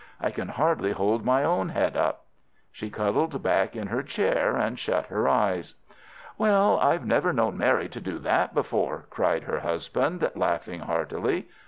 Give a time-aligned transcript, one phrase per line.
[0.19, 2.25] I can hardly hold my own head up."
[2.71, 5.75] She cuddled back in her chair and shut her eyes.
[6.39, 11.49] "Well, I've never known Mary do that before," cried her husband, laughing heartily.